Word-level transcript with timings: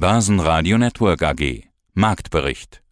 Börsenradio 0.00 0.78
Network 0.78 1.22
AG. 1.22 1.64
Marktbericht. 1.92 2.82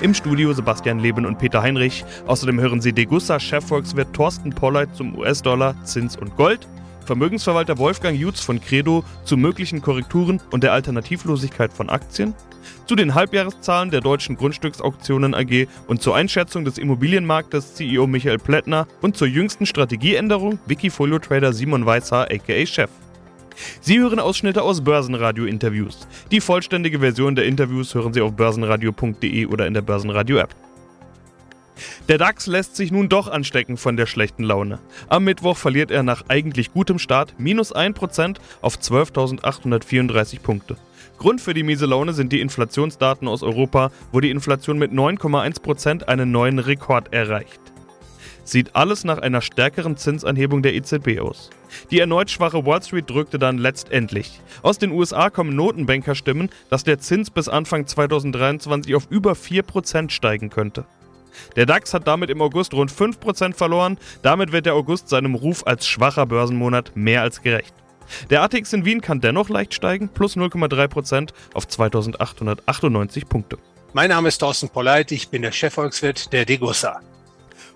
Im 0.00 0.14
Studio 0.14 0.52
Sebastian 0.52 1.00
Leben 1.00 1.26
und 1.26 1.40
Peter 1.40 1.60
Heinrich. 1.60 2.04
Außerdem 2.28 2.60
hören 2.60 2.80
Sie 2.80 2.92
Degussa 2.92 3.40
Chefvolkswirt 3.40 4.14
Thorsten 4.14 4.50
Polleit 4.50 4.94
zum 4.94 5.18
US-Dollar, 5.18 5.74
Zins 5.82 6.16
und 6.16 6.36
Gold, 6.36 6.68
Vermögensverwalter 7.04 7.76
Wolfgang 7.78 8.16
Jutz 8.16 8.38
von 8.38 8.60
Credo 8.60 9.02
zu 9.24 9.36
möglichen 9.36 9.82
Korrekturen 9.82 10.40
und 10.52 10.62
der 10.62 10.72
Alternativlosigkeit 10.72 11.72
von 11.72 11.90
Aktien, 11.90 12.32
zu 12.86 12.94
den 12.94 13.16
Halbjahreszahlen 13.16 13.90
der 13.90 14.02
deutschen 14.02 14.36
Grundstücksauktionen 14.36 15.34
AG 15.34 15.66
und 15.88 16.00
zur 16.00 16.14
Einschätzung 16.14 16.64
des 16.64 16.78
Immobilienmarktes 16.78 17.74
CEO 17.74 18.06
Michael 18.06 18.38
Plättner 18.38 18.86
und 19.02 19.16
zur 19.16 19.26
jüngsten 19.26 19.66
Strategieänderung 19.66 20.60
Wikifolio 20.66 21.18
Trader 21.18 21.52
Simon 21.52 21.84
Weißhaar 21.84 22.28
aka 22.30 22.66
Chef. 22.66 22.90
Sie 23.80 23.98
hören 23.98 24.18
Ausschnitte 24.18 24.62
aus 24.62 24.82
Börsenradio-Interviews. 24.82 26.06
Die 26.30 26.40
vollständige 26.40 27.00
Version 27.00 27.34
der 27.34 27.46
Interviews 27.46 27.94
hören 27.94 28.12
Sie 28.12 28.20
auf 28.20 28.32
börsenradio.de 28.32 29.46
oder 29.46 29.66
in 29.66 29.74
der 29.74 29.82
Börsenradio-App. 29.82 30.54
Der 32.08 32.18
DAX 32.18 32.46
lässt 32.46 32.76
sich 32.76 32.92
nun 32.92 33.08
doch 33.08 33.28
anstecken 33.28 33.76
von 33.76 33.96
der 33.96 34.06
schlechten 34.06 34.44
Laune. 34.44 34.78
Am 35.08 35.24
Mittwoch 35.24 35.56
verliert 35.56 35.90
er 35.90 36.02
nach 36.02 36.24
eigentlich 36.28 36.72
gutem 36.72 36.98
Start 36.98 37.34
minus 37.38 37.74
1% 37.74 38.36
auf 38.60 38.76
12.834 38.76 40.40
Punkte. 40.40 40.76
Grund 41.18 41.40
für 41.40 41.54
die 41.54 41.62
miese 41.62 41.86
Laune 41.86 42.12
sind 42.12 42.32
die 42.32 42.40
Inflationsdaten 42.40 43.28
aus 43.28 43.42
Europa, 43.42 43.90
wo 44.12 44.20
die 44.20 44.30
Inflation 44.30 44.78
mit 44.78 44.92
9,1% 44.92 46.04
einen 46.04 46.30
neuen 46.30 46.58
Rekord 46.58 47.12
erreicht 47.12 47.63
sieht 48.44 48.76
alles 48.76 49.04
nach 49.04 49.18
einer 49.18 49.40
stärkeren 49.40 49.96
Zinsanhebung 49.96 50.62
der 50.62 50.74
EZB 50.74 51.20
aus. 51.20 51.50
Die 51.90 51.98
erneut 51.98 52.30
schwache 52.30 52.64
Wall 52.64 52.82
Street 52.82 53.10
drückte 53.10 53.38
dann 53.38 53.58
letztendlich. 53.58 54.40
Aus 54.62 54.78
den 54.78 54.92
USA 54.92 55.30
kommen 55.30 55.56
Notenbankerstimmen, 55.56 56.50
dass 56.70 56.84
der 56.84 56.98
Zins 56.98 57.30
bis 57.30 57.48
Anfang 57.48 57.86
2023 57.86 58.94
auf 58.94 59.06
über 59.10 59.32
4% 59.32 60.10
steigen 60.10 60.50
könnte. 60.50 60.84
Der 61.56 61.66
DAX 61.66 61.92
hat 61.94 62.06
damit 62.06 62.30
im 62.30 62.40
August 62.40 62.74
rund 62.74 62.92
5% 62.92 63.54
verloren, 63.54 63.98
damit 64.22 64.52
wird 64.52 64.66
der 64.66 64.74
August 64.74 65.08
seinem 65.08 65.34
Ruf 65.34 65.66
als 65.66 65.86
schwacher 65.86 66.26
Börsenmonat 66.26 66.92
mehr 66.94 67.22
als 67.22 67.42
gerecht. 67.42 67.74
Der 68.30 68.42
ATX 68.42 68.72
in 68.72 68.84
Wien 68.84 69.00
kann 69.00 69.20
dennoch 69.20 69.48
leicht 69.48 69.74
steigen, 69.74 70.08
plus 70.08 70.36
0,3% 70.36 71.30
auf 71.54 71.66
2898 71.66 73.28
Punkte. 73.28 73.58
Mein 73.92 74.10
Name 74.10 74.28
ist 74.28 74.38
Thorsten 74.38 74.68
Polleit, 74.68 75.12
ich 75.12 75.28
bin 75.28 75.42
der 75.42 75.52
Chefvolkswirt 75.52 76.32
der 76.32 76.44
Degussa. 76.44 77.00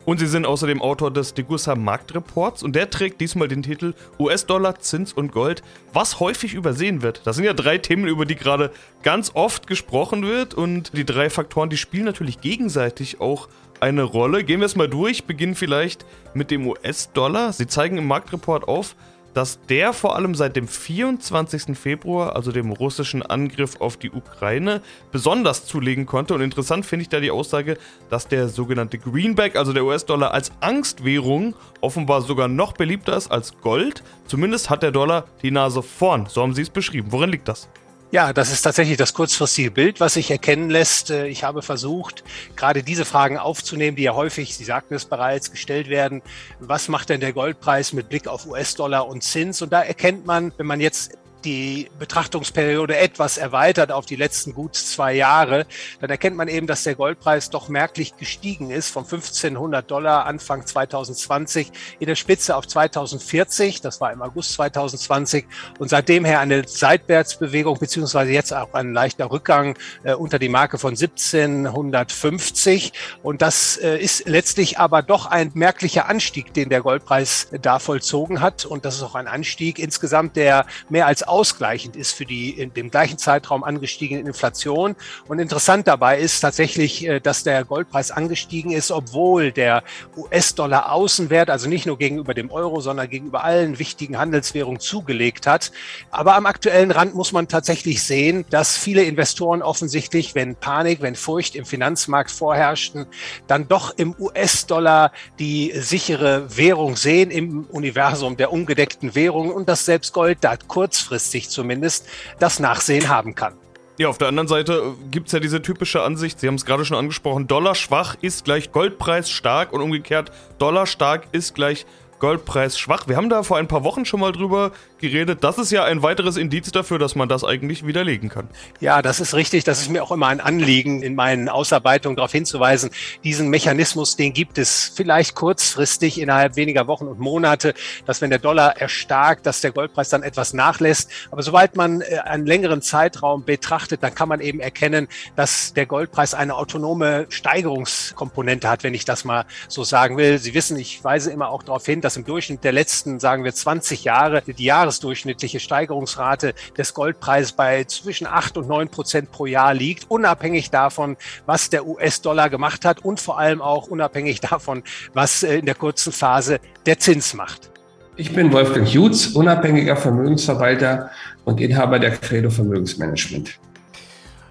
Und 0.08 0.16
Sie 0.20 0.26
sind 0.26 0.46
außerdem 0.46 0.80
Autor 0.80 1.10
des 1.10 1.34
Degussa 1.34 1.74
Marktreports 1.74 2.62
und 2.62 2.74
der 2.74 2.88
trägt 2.88 3.20
diesmal 3.20 3.46
den 3.46 3.62
Titel 3.62 3.92
US-Dollar, 4.18 4.78
Zins 4.78 5.12
und 5.12 5.32
Gold, 5.32 5.62
was 5.92 6.18
häufig 6.18 6.54
übersehen 6.54 7.02
wird. 7.02 7.20
Das 7.26 7.36
sind 7.36 7.44
ja 7.44 7.52
drei 7.52 7.76
Themen, 7.76 8.06
über 8.06 8.24
die 8.24 8.34
gerade 8.34 8.70
ganz 9.02 9.32
oft 9.34 9.66
gesprochen 9.66 10.26
wird 10.26 10.54
und 10.54 10.96
die 10.96 11.04
drei 11.04 11.28
Faktoren, 11.28 11.68
die 11.68 11.76
spielen 11.76 12.06
natürlich 12.06 12.40
gegenseitig 12.40 13.20
auch 13.20 13.50
eine 13.80 14.02
Rolle. 14.02 14.44
Gehen 14.44 14.60
wir 14.60 14.64
es 14.64 14.76
mal 14.76 14.88
durch, 14.88 15.24
beginnen 15.24 15.54
vielleicht 15.54 16.06
mit 16.32 16.50
dem 16.50 16.66
US-Dollar. 16.66 17.52
Sie 17.52 17.66
zeigen 17.66 17.98
im 17.98 18.06
Marktreport 18.06 18.66
auf, 18.66 18.96
dass 19.34 19.60
der 19.66 19.92
vor 19.92 20.16
allem 20.16 20.34
seit 20.34 20.56
dem 20.56 20.68
24. 20.68 21.78
Februar, 21.78 22.36
also 22.36 22.52
dem 22.52 22.72
russischen 22.72 23.22
Angriff 23.22 23.80
auf 23.80 23.96
die 23.96 24.10
Ukraine, 24.10 24.82
besonders 25.12 25.66
zulegen 25.66 26.06
konnte. 26.06 26.34
Und 26.34 26.40
interessant 26.40 26.86
finde 26.86 27.02
ich 27.02 27.08
da 27.08 27.20
die 27.20 27.30
Aussage, 27.30 27.78
dass 28.10 28.28
der 28.28 28.48
sogenannte 28.48 28.98
Greenback, 28.98 29.56
also 29.56 29.72
der 29.72 29.84
US-Dollar 29.84 30.32
als 30.32 30.52
Angstwährung, 30.60 31.54
offenbar 31.80 32.22
sogar 32.22 32.48
noch 32.48 32.72
beliebter 32.72 33.16
ist 33.16 33.30
als 33.30 33.58
Gold. 33.60 34.02
Zumindest 34.26 34.70
hat 34.70 34.82
der 34.82 34.92
Dollar 34.92 35.24
die 35.42 35.50
Nase 35.50 35.82
vorn, 35.82 36.26
so 36.26 36.42
haben 36.42 36.54
sie 36.54 36.62
es 36.62 36.70
beschrieben. 36.70 37.08
Worin 37.10 37.30
liegt 37.30 37.48
das? 37.48 37.68
Ja, 38.10 38.32
das 38.32 38.50
ist 38.50 38.62
tatsächlich 38.62 38.96
das 38.96 39.12
kurzfristige 39.12 39.70
Bild, 39.70 40.00
was 40.00 40.14
sich 40.14 40.30
erkennen 40.30 40.70
lässt. 40.70 41.10
Äh, 41.10 41.26
ich 41.26 41.44
habe 41.44 41.60
versucht, 41.60 42.24
gerade 42.56 42.82
diese 42.82 43.04
Fragen 43.04 43.36
aufzunehmen, 43.36 43.98
die 43.98 44.04
ja 44.04 44.14
häufig, 44.14 44.56
Sie 44.56 44.64
sagten 44.64 44.94
es 44.94 45.04
bereits, 45.04 45.50
gestellt 45.50 45.90
werden. 45.90 46.22
Was 46.58 46.88
macht 46.88 47.10
denn 47.10 47.20
der 47.20 47.34
Goldpreis 47.34 47.92
mit 47.92 48.08
Blick 48.08 48.26
auf 48.26 48.46
US-Dollar 48.46 49.06
und 49.06 49.22
Zins? 49.22 49.60
Und 49.60 49.74
da 49.74 49.82
erkennt 49.82 50.24
man, 50.24 50.52
wenn 50.56 50.64
man 50.64 50.80
jetzt 50.80 51.18
die 51.44 51.90
Betrachtungsperiode 51.98 52.96
etwas 52.96 53.38
erweitert 53.38 53.92
auf 53.92 54.06
die 54.06 54.16
letzten 54.16 54.54
gut 54.54 54.74
zwei 54.74 55.14
Jahre, 55.14 55.66
dann 56.00 56.10
erkennt 56.10 56.36
man 56.36 56.48
eben, 56.48 56.66
dass 56.66 56.84
der 56.84 56.94
Goldpreis 56.94 57.50
doch 57.50 57.68
merklich 57.68 58.16
gestiegen 58.16 58.70
ist 58.70 58.90
von 58.90 59.04
1500 59.04 59.90
Dollar 59.90 60.26
Anfang 60.26 60.66
2020 60.66 61.70
in 61.98 62.06
der 62.06 62.16
Spitze 62.16 62.56
auf 62.56 62.66
2040. 62.66 63.80
Das 63.80 64.00
war 64.00 64.12
im 64.12 64.22
August 64.22 64.52
2020 64.54 65.46
und 65.78 65.88
seitdem 65.88 66.24
her 66.24 66.40
eine 66.40 66.66
Seitwärtsbewegung 66.66 67.78
beziehungsweise 67.78 68.32
jetzt 68.32 68.52
auch 68.52 68.74
ein 68.74 68.92
leichter 68.92 69.30
Rückgang 69.30 69.76
äh, 70.04 70.14
unter 70.14 70.38
die 70.38 70.48
Marke 70.48 70.78
von 70.78 70.90
1750 70.90 72.92
und 73.22 73.42
das 73.42 73.76
äh, 73.76 73.98
ist 73.98 74.28
letztlich 74.28 74.78
aber 74.78 75.02
doch 75.02 75.26
ein 75.26 75.50
merklicher 75.54 76.08
Anstieg, 76.08 76.52
den 76.54 76.68
der 76.68 76.80
Goldpreis 76.80 77.48
da 77.62 77.78
vollzogen 77.78 78.40
hat. 78.40 78.64
Und 78.64 78.84
das 78.84 78.96
ist 78.96 79.02
auch 79.02 79.14
ein 79.14 79.26
Anstieg 79.26 79.78
insgesamt, 79.78 80.36
der 80.36 80.66
mehr 80.88 81.06
als 81.06 81.22
ausgleichend 81.28 81.96
ist 81.96 82.12
für 82.12 82.24
die 82.24 82.50
in 82.50 82.72
dem 82.74 82.90
gleichen 82.90 83.18
Zeitraum 83.18 83.64
angestiegene 83.64 84.20
Inflation. 84.20 84.96
Und 85.26 85.38
interessant 85.38 85.86
dabei 85.86 86.18
ist 86.18 86.40
tatsächlich, 86.40 87.06
äh, 87.06 87.20
dass 87.20 87.44
der 87.44 87.64
Goldpreis 87.64 88.10
angestiegen 88.10 88.72
ist, 88.72 88.90
obwohl 88.90 89.52
der 89.52 89.82
US-Dollar 90.16 90.92
Außenwert, 90.92 91.50
also 91.50 91.68
nicht 91.68 91.86
nur 91.86 91.98
gegenüber 91.98 92.34
dem 92.34 92.50
Euro, 92.50 92.80
sondern 92.80 93.08
gegenüber 93.08 93.44
allen 93.44 93.78
wichtigen 93.78 94.18
Handelswährungen 94.18 94.80
zugelegt 94.80 95.46
hat. 95.46 95.72
Aber 96.10 96.34
am 96.34 96.46
aktuellen 96.46 96.90
Rand 96.90 97.14
muss 97.14 97.32
man 97.32 97.48
tatsächlich 97.48 98.02
sehen, 98.02 98.44
dass 98.50 98.76
viele 98.76 99.02
Investoren 99.02 99.62
offensichtlich, 99.62 100.34
wenn 100.34 100.56
Panik, 100.56 101.02
wenn 101.02 101.14
Furcht 101.14 101.54
im 101.54 101.64
Finanzmarkt 101.64 102.30
vorherrschten, 102.30 103.06
dann 103.46 103.68
doch 103.68 103.96
im 103.96 104.14
US-Dollar 104.18 105.12
die 105.38 105.72
sichere 105.74 106.56
Währung 106.56 106.96
sehen 106.96 107.30
im 107.30 107.64
Universum 107.64 108.36
der 108.36 108.52
ungedeckten 108.52 109.14
Währungen 109.14 109.52
und 109.52 109.68
dass 109.68 109.84
selbst 109.84 110.12
Gold 110.12 110.38
da 110.40 110.56
kurzfristig 110.56 111.17
kurzfristig 111.18 111.50
zumindest 111.50 112.06
das 112.38 112.60
Nachsehen 112.60 113.08
haben 113.08 113.34
kann. 113.34 113.54
Ja, 113.98 114.08
auf 114.08 114.18
der 114.18 114.28
anderen 114.28 114.46
Seite 114.46 114.74
äh, 114.74 115.10
gibt 115.10 115.26
es 115.26 115.32
ja 115.32 115.40
diese 115.40 115.60
typische 115.60 116.02
Ansicht, 116.02 116.38
Sie 116.38 116.46
haben 116.46 116.54
es 116.54 116.64
gerade 116.64 116.84
schon 116.84 116.96
angesprochen, 116.96 117.48
Dollar 117.48 117.74
schwach 117.74 118.14
ist 118.20 118.44
gleich 118.44 118.70
Goldpreis 118.70 119.28
stark 119.28 119.72
und 119.72 119.80
umgekehrt, 119.80 120.30
Dollar 120.58 120.86
stark 120.86 121.26
ist 121.32 121.56
gleich 121.56 121.84
Goldpreis 122.18 122.78
schwach. 122.78 123.06
Wir 123.06 123.16
haben 123.16 123.28
da 123.28 123.42
vor 123.42 123.58
ein 123.58 123.68
paar 123.68 123.84
Wochen 123.84 124.04
schon 124.04 124.20
mal 124.20 124.32
drüber 124.32 124.72
geredet. 124.98 125.44
Das 125.44 125.58
ist 125.58 125.70
ja 125.70 125.84
ein 125.84 126.02
weiteres 126.02 126.36
Indiz 126.36 126.70
dafür, 126.72 126.98
dass 126.98 127.14
man 127.14 127.28
das 127.28 127.44
eigentlich 127.44 127.86
widerlegen 127.86 128.28
kann. 128.28 128.48
Ja, 128.80 129.02
das 129.02 129.20
ist 129.20 129.34
richtig. 129.34 129.64
Das 129.64 129.80
ist 129.80 129.90
mir 129.90 130.02
auch 130.02 130.10
immer 130.10 130.26
ein 130.28 130.40
Anliegen, 130.40 131.02
in 131.02 131.14
meinen 131.14 131.48
Ausarbeitungen 131.48 132.16
darauf 132.16 132.32
hinzuweisen. 132.32 132.90
Diesen 133.24 133.48
Mechanismus, 133.48 134.16
den 134.16 134.32
gibt 134.32 134.58
es 134.58 134.92
vielleicht 134.94 135.34
kurzfristig 135.34 136.20
innerhalb 136.20 136.56
weniger 136.56 136.86
Wochen 136.86 137.06
und 137.06 137.20
Monate, 137.20 137.74
dass 138.06 138.20
wenn 138.20 138.30
der 138.30 138.38
Dollar 138.38 138.76
erstarkt, 138.76 139.46
dass 139.46 139.60
der 139.60 139.70
Goldpreis 139.70 140.08
dann 140.08 140.22
etwas 140.22 140.52
nachlässt. 140.52 141.10
Aber 141.30 141.42
sobald 141.42 141.76
man 141.76 142.00
äh, 142.00 142.18
einen 142.24 142.46
längeren 142.46 142.82
Zeitraum 142.82 143.44
betrachtet, 143.44 144.02
dann 144.02 144.14
kann 144.14 144.28
man 144.28 144.40
eben 144.40 144.60
erkennen, 144.60 145.08
dass 145.36 145.72
der 145.74 145.86
Goldpreis 145.86 146.34
eine 146.34 146.54
autonome 146.54 147.26
Steigerungskomponente 147.28 148.68
hat, 148.68 148.82
wenn 148.82 148.94
ich 148.94 149.04
das 149.04 149.24
mal 149.24 149.44
so 149.68 149.84
sagen 149.84 150.16
will. 150.16 150.38
Sie 150.38 150.54
wissen, 150.54 150.78
ich 150.78 151.02
weise 151.04 151.30
immer 151.30 151.50
auch 151.50 151.62
darauf 151.62 151.86
hin, 151.86 152.00
dass 152.08 152.16
im 152.16 152.24
Durchschnitt 152.24 152.64
der 152.64 152.72
letzten, 152.72 153.20
sagen 153.20 153.44
wir, 153.44 153.52
20 153.52 154.02
Jahre 154.04 154.40
die 154.40 154.64
jahresdurchschnittliche 154.64 155.60
Steigerungsrate 155.60 156.54
des 156.78 156.94
Goldpreises 156.94 157.52
bei 157.52 157.84
zwischen 157.84 158.26
8 158.26 158.56
und 158.56 158.66
9 158.66 158.88
Prozent 158.88 159.30
pro 159.30 159.44
Jahr 159.44 159.74
liegt, 159.74 160.10
unabhängig 160.10 160.70
davon, 160.70 161.18
was 161.44 161.68
der 161.68 161.86
US-Dollar 161.86 162.48
gemacht 162.48 162.86
hat 162.86 163.04
und 163.04 163.20
vor 163.20 163.38
allem 163.38 163.60
auch 163.60 163.88
unabhängig 163.88 164.40
davon, 164.40 164.84
was 165.12 165.42
äh, 165.42 165.58
in 165.58 165.66
der 165.66 165.74
kurzen 165.74 166.10
Phase 166.10 166.60
der 166.86 166.98
Zins 166.98 167.34
macht. 167.34 167.70
Ich 168.16 168.34
bin 168.34 168.54
Wolfgang 168.54 168.88
Jutz, 168.88 169.26
unabhängiger 169.26 169.94
Vermögensverwalter 169.94 171.10
und 171.44 171.60
Inhaber 171.60 171.98
der 171.98 172.12
Credo 172.12 172.48
Vermögensmanagement. 172.48 173.58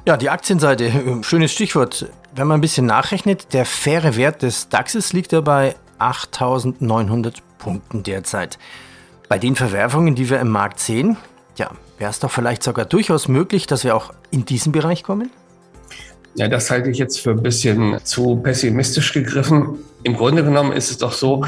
Ja, 0.06 0.16
die 0.16 0.30
Aktienseite, 0.30 0.92
schönes 1.24 1.54
Stichwort. 1.54 2.06
Wenn 2.36 2.46
man 2.46 2.60
ein 2.60 2.62
bisschen 2.62 2.86
nachrechnet, 2.86 3.52
der 3.54 3.66
faire 3.66 4.16
Wert 4.16 4.44
des 4.44 4.70
DAXes 4.70 5.12
liegt 5.12 5.34
dabei 5.34 5.76
8.900 6.00 7.42
Punkten 7.58 8.04
derzeit. 8.04 8.58
Bei 9.30 9.38
den 9.38 9.56
Verwerfungen, 9.56 10.16
die 10.16 10.30
wir 10.30 10.40
im 10.40 10.50
Markt 10.50 10.80
sehen, 10.80 11.18
ja, 11.58 11.72
wäre 11.98 12.12
es 12.12 12.20
doch 12.20 12.32
vielleicht 12.32 12.64
sogar 12.64 12.86
durchaus 12.86 13.28
möglich, 13.28 13.68
dass 13.68 13.84
wir 13.84 13.96
auch 13.96 14.14
in 14.32 14.46
diesen 14.46 14.72
Bereich 14.72 15.04
kommen? 15.04 15.32
Ja, 16.36 16.48
das 16.48 16.70
halte 16.70 16.92
ich 16.92 16.98
jetzt 16.98 17.20
für 17.20 17.32
ein 17.32 17.42
bisschen 17.42 17.98
zu 18.04 18.36
pessimistisch 18.38 19.12
gegriffen. 19.12 19.80
Im 20.04 20.16
Grunde 20.16 20.44
genommen 20.44 20.72
ist 20.72 20.92
es 20.92 21.00
doch 21.00 21.12
so, 21.12 21.46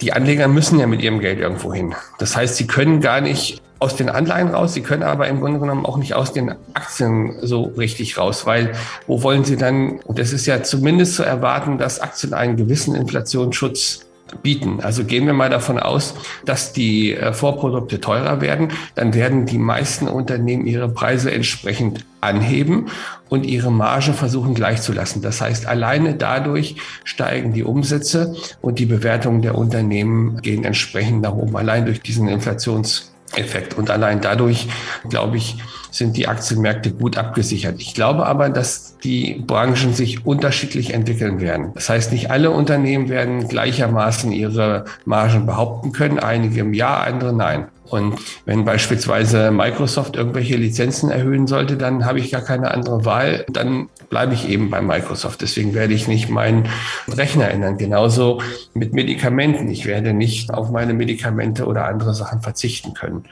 die 0.00 0.12
Anleger 0.12 0.48
müssen 0.48 0.78
ja 0.78 0.86
mit 0.86 1.02
ihrem 1.02 1.18
Geld 1.18 1.40
irgendwo 1.40 1.74
hin. 1.74 1.94
Das 2.18 2.36
heißt, 2.36 2.56
sie 2.56 2.66
können 2.66 3.00
gar 3.00 3.20
nicht 3.20 3.60
aus 3.80 3.96
den 3.96 4.08
Anleihen 4.08 4.48
raus, 4.48 4.72
sie 4.72 4.82
können 4.82 5.02
aber 5.02 5.28
im 5.28 5.40
Grunde 5.40 5.58
genommen 5.58 5.84
auch 5.84 5.96
nicht 5.96 6.14
aus 6.14 6.32
den 6.32 6.54
Aktien 6.74 7.34
so 7.42 7.64
richtig 7.76 8.16
raus, 8.16 8.46
weil 8.46 8.72
wo 9.06 9.22
wollen 9.22 9.44
sie 9.44 9.56
dann, 9.56 9.98
und 10.00 10.18
es 10.18 10.32
ist 10.32 10.46
ja 10.46 10.62
zumindest 10.62 11.16
zu 11.16 11.22
erwarten, 11.22 11.76
dass 11.76 12.00
Aktien 12.00 12.34
einen 12.34 12.56
gewissen 12.56 12.94
Inflationsschutz 12.94 14.06
bieten. 14.42 14.80
Also 14.82 15.04
gehen 15.04 15.26
wir 15.26 15.32
mal 15.32 15.50
davon 15.50 15.78
aus, 15.78 16.14
dass 16.44 16.72
die 16.72 17.14
äh, 17.14 17.32
Vorprodukte 17.32 18.00
teurer 18.00 18.40
werden, 18.40 18.72
dann 18.94 19.14
werden 19.14 19.46
die 19.46 19.58
meisten 19.58 20.08
Unternehmen 20.08 20.66
ihre 20.66 20.88
Preise 20.88 21.30
entsprechend 21.30 22.04
anheben 22.20 22.86
und 23.28 23.44
ihre 23.44 23.70
Marge 23.70 24.12
versuchen 24.12 24.54
gleichzulassen. 24.54 25.22
Das 25.22 25.40
heißt, 25.40 25.66
alleine 25.66 26.14
dadurch 26.14 26.76
steigen 27.04 27.52
die 27.52 27.64
Umsätze 27.64 28.34
und 28.60 28.78
die 28.78 28.86
Bewertungen 28.86 29.42
der 29.42 29.56
Unternehmen 29.56 30.40
gehen 30.40 30.64
entsprechend 30.64 31.22
nach 31.22 31.34
oben, 31.34 31.56
allein 31.56 31.84
durch 31.84 32.00
diesen 32.00 32.28
Inflationseffekt. 32.28 33.74
Und 33.76 33.90
allein 33.90 34.20
dadurch, 34.20 34.68
glaube 35.08 35.36
ich, 35.36 35.58
sind 35.94 36.16
die 36.16 36.26
Aktienmärkte 36.26 36.90
gut 36.90 37.16
abgesichert. 37.16 37.76
Ich 37.78 37.94
glaube 37.94 38.26
aber, 38.26 38.48
dass 38.48 38.98
die 38.98 39.44
Branchen 39.46 39.94
sich 39.94 40.26
unterschiedlich 40.26 40.92
entwickeln 40.92 41.40
werden. 41.40 41.70
Das 41.74 41.88
heißt, 41.88 42.10
nicht 42.10 42.32
alle 42.32 42.50
Unternehmen 42.50 43.08
werden 43.08 43.46
gleichermaßen 43.46 44.32
ihre 44.32 44.86
Margen 45.04 45.46
behaupten 45.46 45.92
können. 45.92 46.18
Einige 46.18 46.60
im 46.60 46.74
Jahr, 46.74 47.04
andere 47.06 47.32
nein. 47.32 47.68
Und 47.86 48.18
wenn 48.46 48.64
beispielsweise 48.64 49.50
Microsoft 49.50 50.16
irgendwelche 50.16 50.56
Lizenzen 50.56 51.10
erhöhen 51.10 51.46
sollte, 51.46 51.76
dann 51.76 52.06
habe 52.06 52.18
ich 52.18 52.32
gar 52.32 52.40
keine 52.40 52.70
andere 52.70 53.04
Wahl. 53.04 53.44
Dann 53.48 53.88
bleibe 54.08 54.32
ich 54.32 54.48
eben 54.48 54.70
bei 54.70 54.80
Microsoft. 54.80 55.42
Deswegen 55.42 55.74
werde 55.74 55.92
ich 55.92 56.08
nicht 56.08 56.30
meinen 56.30 56.66
Rechner 57.08 57.50
ändern. 57.50 57.76
Genauso 57.76 58.40
mit 58.72 58.94
Medikamenten. 58.94 59.68
Ich 59.68 59.84
werde 59.84 60.14
nicht 60.14 60.52
auf 60.52 60.70
meine 60.70 60.94
Medikamente 60.94 61.66
oder 61.66 61.84
andere 61.84 62.14
Sachen 62.14 62.40
verzichten 62.40 62.94
können. 62.94 63.24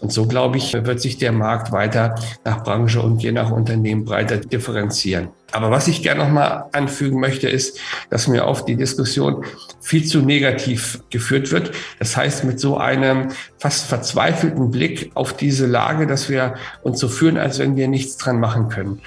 Und 0.00 0.12
so, 0.12 0.26
glaube 0.26 0.56
ich, 0.56 0.72
wird 0.72 1.00
sich 1.00 1.18
der 1.18 1.32
Markt 1.32 1.70
weiter 1.70 2.07
nach 2.44 2.62
Branche 2.64 3.00
und 3.00 3.22
je 3.22 3.32
nach 3.32 3.50
Unternehmen 3.50 4.04
breiter 4.04 4.36
differenzieren. 4.36 5.28
Aber 5.50 5.70
was 5.70 5.88
ich 5.88 6.02
gerne 6.02 6.22
nochmal 6.24 6.66
anfügen 6.72 7.20
möchte, 7.20 7.48
ist, 7.48 7.78
dass 8.10 8.28
mir 8.28 8.46
oft 8.46 8.68
die 8.68 8.76
Diskussion 8.76 9.44
viel 9.80 10.04
zu 10.04 10.20
negativ 10.20 11.00
geführt 11.08 11.50
wird. 11.52 11.72
Das 11.98 12.16
heißt, 12.16 12.44
mit 12.44 12.60
so 12.60 12.76
einem 12.76 13.28
fast 13.58 13.86
verzweifelten 13.86 14.70
Blick 14.70 15.10
auf 15.14 15.34
diese 15.34 15.66
Lage, 15.66 16.06
dass 16.06 16.28
wir 16.28 16.54
uns 16.82 17.00
so 17.00 17.08
fühlen, 17.08 17.38
als 17.38 17.58
wenn 17.58 17.76
wir 17.76 17.88
nichts 17.88 18.18
dran 18.18 18.40
machen 18.40 18.68
können. 18.68 19.00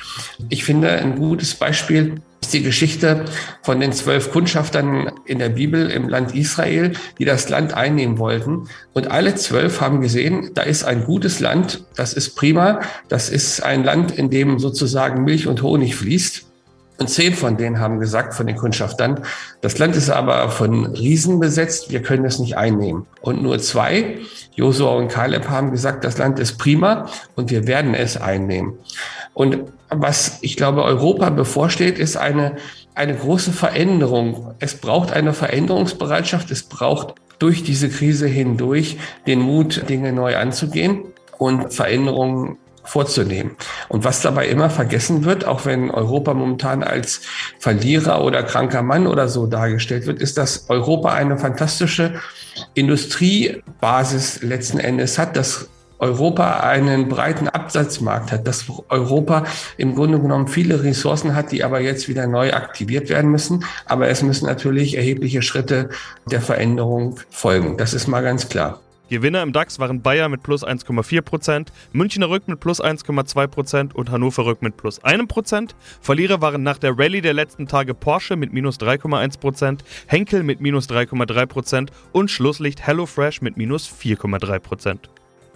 Ich 0.49 0.63
finde, 0.63 0.89
ein 0.91 1.15
gutes 1.15 1.53
Beispiel 1.53 2.21
ist 2.51 2.53
die 2.55 2.63
Geschichte 2.63 3.23
von 3.61 3.79
den 3.79 3.93
zwölf 3.93 4.29
Kundschaftern 4.29 5.09
in 5.23 5.39
der 5.39 5.47
Bibel 5.47 5.89
im 5.89 6.09
Land 6.09 6.35
Israel, 6.35 6.91
die 7.17 7.23
das 7.23 7.47
Land 7.47 7.73
einnehmen 7.73 8.17
wollten. 8.17 8.67
Und 8.91 9.09
alle 9.09 9.35
zwölf 9.35 9.79
haben 9.79 10.01
gesehen, 10.01 10.51
da 10.53 10.63
ist 10.63 10.83
ein 10.83 11.05
gutes 11.05 11.39
Land, 11.39 11.85
das 11.95 12.11
ist 12.11 12.35
prima, 12.35 12.81
das 13.07 13.29
ist 13.29 13.63
ein 13.63 13.85
Land, 13.85 14.11
in 14.11 14.29
dem 14.29 14.59
sozusagen 14.59 15.23
Milch 15.23 15.47
und 15.47 15.61
Honig 15.61 15.95
fließt. 15.95 16.50
Und 17.01 17.07
zehn 17.07 17.33
von 17.33 17.57
denen 17.57 17.79
haben 17.79 17.99
gesagt, 17.99 18.35
von 18.35 18.45
den 18.45 18.57
Kundschaftern, 18.57 19.21
das 19.61 19.79
Land 19.79 19.95
ist 19.95 20.11
aber 20.11 20.49
von 20.49 20.85
Riesen 20.85 21.39
besetzt, 21.39 21.89
wir 21.89 22.03
können 22.03 22.25
es 22.25 22.37
nicht 22.37 22.57
einnehmen. 22.57 23.07
Und 23.21 23.41
nur 23.41 23.57
zwei, 23.57 24.19
Josua 24.53 24.91
und 24.91 25.07
Kaleb, 25.07 25.49
haben 25.49 25.71
gesagt, 25.71 26.03
das 26.03 26.19
Land 26.19 26.37
ist 26.37 26.59
prima 26.59 27.09
und 27.35 27.49
wir 27.49 27.65
werden 27.65 27.95
es 27.95 28.17
einnehmen. 28.17 28.75
Und 29.33 29.63
was 29.89 30.37
ich 30.41 30.55
glaube 30.57 30.83
Europa 30.83 31.31
bevorsteht, 31.31 31.97
ist 31.97 32.17
eine, 32.17 32.57
eine 32.93 33.15
große 33.15 33.51
Veränderung. 33.51 34.53
Es 34.59 34.75
braucht 34.75 35.11
eine 35.11 35.33
Veränderungsbereitschaft. 35.33 36.51
Es 36.51 36.61
braucht 36.61 37.15
durch 37.39 37.63
diese 37.63 37.89
Krise 37.89 38.27
hindurch 38.27 38.99
den 39.25 39.39
Mut, 39.39 39.89
Dinge 39.89 40.13
neu 40.13 40.37
anzugehen 40.37 41.05
und 41.39 41.73
Veränderungen 41.73 42.59
vorzunehmen. 42.83 43.51
Und 43.89 44.03
was 44.03 44.21
dabei 44.21 44.47
immer 44.47 44.69
vergessen 44.69 45.23
wird, 45.23 45.45
auch 45.45 45.65
wenn 45.65 45.91
Europa 45.91 46.33
momentan 46.33 46.83
als 46.83 47.21
Verlierer 47.59 48.23
oder 48.23 48.43
kranker 48.43 48.81
Mann 48.81 49.07
oder 49.07 49.27
so 49.27 49.47
dargestellt 49.47 50.07
wird, 50.07 50.21
ist, 50.21 50.37
dass 50.37 50.69
Europa 50.69 51.13
eine 51.13 51.37
fantastische 51.37 52.13
Industriebasis 52.73 54.41
letzten 54.41 54.79
Endes 54.79 55.17
hat, 55.17 55.35
dass 55.35 55.69
Europa 56.01 56.61
einen 56.61 57.09
breiten 57.09 57.47
Absatzmarkt 57.47 58.31
hat, 58.31 58.47
dass 58.47 58.65
Europa 58.89 59.45
im 59.77 59.93
Grunde 59.93 60.19
genommen 60.19 60.47
viele 60.47 60.83
Ressourcen 60.83 61.35
hat, 61.35 61.51
die 61.51 61.63
aber 61.63 61.79
jetzt 61.79 62.09
wieder 62.09 62.25
neu 62.25 62.53
aktiviert 62.53 63.09
werden 63.09 63.29
müssen. 63.29 63.63
Aber 63.85 64.07
es 64.07 64.23
müssen 64.23 64.47
natürlich 64.47 64.97
erhebliche 64.97 65.43
Schritte 65.43 65.89
der 66.25 66.41
Veränderung 66.41 67.19
folgen. 67.29 67.77
Das 67.77 67.93
ist 67.93 68.07
mal 68.07 68.23
ganz 68.23 68.49
klar. 68.49 68.79
Gewinner 69.11 69.43
im 69.43 69.51
DAX 69.51 69.77
waren 69.77 70.01
Bayer 70.01 70.29
mit 70.29 70.41
plus 70.41 70.65
1,4%, 70.65 71.67
Münchner 71.91 72.29
Rück 72.29 72.47
mit 72.47 72.61
plus 72.61 72.81
1,2% 72.81 73.93
und 73.93 74.09
Hannover 74.09 74.45
Rück 74.45 74.61
mit 74.61 74.77
plus 74.77 75.03
1%. 75.03 75.71
Verlierer 75.99 76.41
waren 76.41 76.63
nach 76.63 76.77
der 76.77 76.97
Rallye 76.97 77.19
der 77.19 77.33
letzten 77.33 77.67
Tage 77.67 77.93
Porsche 77.93 78.37
mit 78.37 78.53
minus 78.53 78.79
3,1%, 78.79 79.79
Henkel 80.07 80.43
mit 80.43 80.61
minus 80.61 80.89
3,3% 80.89 81.89
und 82.13 82.31
Schlusslicht 82.31 82.87
HelloFresh 82.87 83.41
mit 83.41 83.57
minus 83.57 83.93
4,3%. 83.93 84.99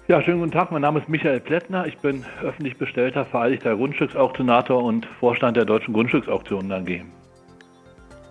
Ja, 0.10 0.22
schönen 0.22 0.40
guten 0.40 0.51
Tag. 0.51 0.74
Mein 0.74 0.81
Name 0.81 1.00
ist 1.00 1.08
Michael 1.08 1.40
Plättner. 1.40 1.88
Ich 1.88 1.98
bin 2.00 2.25
öffentlich 2.44 2.78
bestellter 2.78 3.24
vereidigter 3.24 3.78
Grundstücksauktionator 3.78 4.84
und 4.84 5.08
Vorstand 5.22 5.56
der 5.56 5.63
Deutschen 5.63 5.94
Grundstücksauktionen 5.94 6.74
AG. 6.74 7.06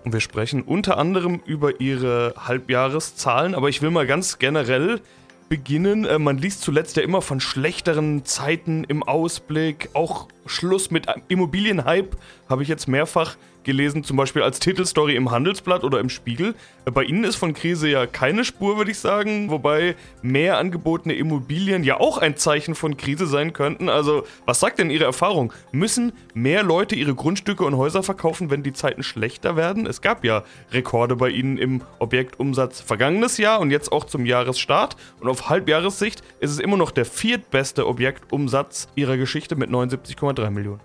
Wir 0.06 0.20
sprechen 0.20 0.62
unter 0.62 0.98
anderem 0.98 1.40
über 1.46 1.80
ihre 1.80 2.34
Halbjahreszahlen, 2.36 3.54
aber 3.54 3.70
ich 3.70 3.80
will 3.80 3.90
mal 3.90 4.06
ganz 4.06 4.38
generell 4.38 5.00
beginnen. 5.48 6.04
Äh, 6.04 6.18
man 6.18 6.36
liest 6.36 6.60
zuletzt 6.60 6.96
ja 6.96 7.02
immer 7.02 7.22
von 7.22 7.40
schlechteren 7.40 8.24
Zeiten 8.26 8.84
im 8.84 9.02
Ausblick. 9.02 9.88
Auch 9.94 10.28
Schluss 10.46 10.90
mit 10.90 11.06
Immobilienhype 11.28 12.16
habe 12.48 12.62
ich 12.62 12.68
jetzt 12.68 12.88
mehrfach 12.88 13.36
gelesen, 13.64 14.04
zum 14.04 14.16
Beispiel 14.16 14.42
als 14.42 14.60
Titelstory 14.60 15.16
im 15.16 15.30
Handelsblatt 15.30 15.82
oder 15.82 15.98
im 15.98 16.08
Spiegel. 16.08 16.54
Bei 16.84 17.02
Ihnen 17.02 17.24
ist 17.24 17.36
von 17.36 17.54
Krise 17.54 17.88
ja 17.88 18.06
keine 18.06 18.44
Spur, 18.44 18.76
würde 18.76 18.90
ich 18.90 18.98
sagen, 18.98 19.50
wobei 19.50 19.96
mehr 20.22 20.58
angebotene 20.58 21.14
Immobilien 21.14 21.82
ja 21.82 21.98
auch 21.98 22.18
ein 22.18 22.36
Zeichen 22.36 22.74
von 22.74 22.96
Krise 22.96 23.26
sein 23.26 23.52
könnten. 23.52 23.88
Also, 23.88 24.24
was 24.44 24.60
sagt 24.60 24.78
denn 24.78 24.90
Ihre 24.90 25.04
Erfahrung? 25.04 25.52
Müssen 25.72 26.12
mehr 26.34 26.62
Leute 26.62 26.94
ihre 26.94 27.14
Grundstücke 27.14 27.64
und 27.64 27.76
Häuser 27.76 28.02
verkaufen, 28.02 28.50
wenn 28.50 28.62
die 28.62 28.72
Zeiten 28.72 29.02
schlechter 29.02 29.56
werden? 29.56 29.86
Es 29.86 30.02
gab 30.02 30.24
ja 30.24 30.44
Rekorde 30.70 31.16
bei 31.16 31.30
Ihnen 31.30 31.56
im 31.56 31.80
Objektumsatz 31.98 32.80
vergangenes 32.82 33.38
Jahr 33.38 33.60
und 33.60 33.70
jetzt 33.70 33.90
auch 33.90 34.04
zum 34.04 34.26
Jahresstart. 34.26 34.96
Und 35.20 35.28
auf 35.28 35.48
Halbjahressicht 35.48 36.22
ist 36.40 36.50
es 36.50 36.58
immer 36.58 36.76
noch 36.76 36.90
der 36.90 37.06
viertbeste 37.06 37.86
Objektumsatz 37.86 38.88
Ihrer 38.94 39.16
Geschichte 39.16 39.56
mit 39.56 39.70
79,3 39.70 40.33
Millionen. 40.50 40.80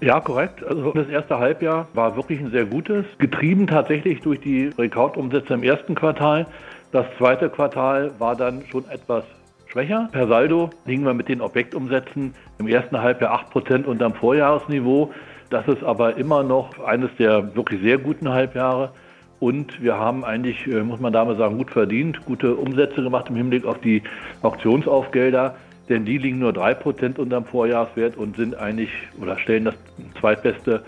Ja, 0.00 0.20
korrekt. 0.20 0.62
Also 0.62 0.92
das 0.92 1.08
erste 1.08 1.38
Halbjahr 1.38 1.88
war 1.94 2.16
wirklich 2.16 2.40
ein 2.40 2.50
sehr 2.50 2.66
gutes, 2.66 3.06
getrieben 3.18 3.66
tatsächlich 3.66 4.20
durch 4.20 4.40
die 4.40 4.70
Rekordumsätze 4.78 5.54
im 5.54 5.62
ersten 5.62 5.94
Quartal. 5.94 6.46
Das 6.92 7.06
zweite 7.16 7.48
Quartal 7.48 8.12
war 8.18 8.36
dann 8.36 8.62
schon 8.70 8.84
etwas 8.90 9.24
schwächer. 9.66 10.08
Per 10.12 10.28
Saldo 10.28 10.70
liegen 10.84 11.04
wir 11.04 11.14
mit 11.14 11.28
den 11.28 11.40
Objektumsätzen 11.40 12.34
im 12.58 12.68
ersten 12.68 13.00
Halbjahr 13.00 13.42
8% 13.52 13.84
unterm 13.84 14.12
Vorjahresniveau. 14.14 15.12
Das 15.50 15.66
ist 15.66 15.82
aber 15.82 16.16
immer 16.16 16.42
noch 16.42 16.78
eines 16.84 17.10
der 17.18 17.54
wirklich 17.56 17.80
sehr 17.80 17.98
guten 17.98 18.28
Halbjahre. 18.28 18.90
Und 19.38 19.82
wir 19.82 19.98
haben 19.98 20.24
eigentlich, 20.24 20.66
äh, 20.66 20.82
muss 20.82 21.00
man 21.00 21.12
damit 21.12 21.38
sagen, 21.38 21.58
gut 21.58 21.70
verdient, 21.70 22.24
gute 22.24 22.54
Umsätze 22.54 23.02
gemacht 23.02 23.28
im 23.28 23.36
Hinblick 23.36 23.66
auf 23.66 23.78
die 23.80 24.02
Auktionsaufgelder 24.42 25.54
denn 25.88 26.04
die 26.04 26.18
liegen 26.18 26.38
nur 26.38 26.52
3% 26.52 27.18
unterm 27.18 27.44
Vorjahreswert 27.44 28.16
und 28.16 28.36
sind 28.36 28.56
eigentlich 28.56 28.90
oder 29.20 29.38
stellen 29.38 29.64
das 29.64 29.74
zweitbeste 30.20 30.82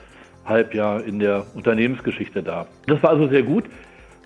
Halbjahr 0.44 1.04
in 1.04 1.18
der 1.18 1.44
Unternehmensgeschichte 1.54 2.42
dar. 2.42 2.66
Das 2.86 3.02
war 3.02 3.10
also 3.10 3.28
sehr 3.28 3.42
gut. 3.42 3.64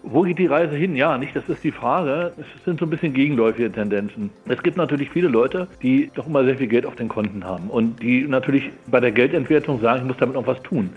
Wo 0.04 0.22
geht 0.22 0.38
die 0.38 0.46
Reise 0.46 0.74
hin? 0.74 0.96
Ja, 0.96 1.16
nicht, 1.16 1.36
das 1.36 1.48
ist 1.48 1.62
die 1.62 1.70
Frage. 1.70 2.32
Es 2.36 2.64
sind 2.64 2.80
so 2.80 2.86
ein 2.86 2.90
bisschen 2.90 3.12
gegenläufige 3.12 3.70
Tendenzen. 3.70 4.30
Es 4.48 4.60
gibt 4.62 4.76
natürlich 4.76 5.10
viele 5.10 5.28
Leute, 5.28 5.68
die 5.80 6.10
doch 6.14 6.26
immer 6.26 6.44
sehr 6.44 6.56
viel 6.56 6.66
Geld 6.66 6.86
auf 6.86 6.96
den 6.96 7.08
Konten 7.08 7.44
haben 7.44 7.70
und 7.70 8.02
die 8.02 8.26
natürlich 8.26 8.70
bei 8.88 8.98
der 8.98 9.12
Geldentwertung 9.12 9.80
sagen, 9.80 10.00
ich 10.00 10.08
muss 10.08 10.16
damit 10.16 10.34
noch 10.34 10.46
was 10.46 10.60
tun. 10.62 10.90